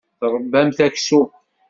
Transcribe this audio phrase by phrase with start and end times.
[0.19, 1.29] Tṛebbamt aksum.